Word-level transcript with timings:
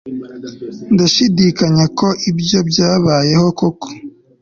Ndashidikanya 0.93 1.85
ko 1.99 2.07
ibyo 2.29 2.59
byabayeho 2.69 3.45
koko 3.59 3.87